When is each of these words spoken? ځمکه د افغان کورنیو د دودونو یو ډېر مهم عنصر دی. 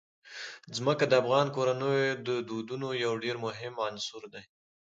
ځمکه 0.75 1.03
د 1.07 1.13
افغان 1.21 1.47
کورنیو 1.55 2.21
د 2.27 2.29
دودونو 2.49 2.87
یو 3.03 3.13
ډېر 3.23 3.35
مهم 3.45 3.73
عنصر 3.87 4.21
دی. 4.33 4.43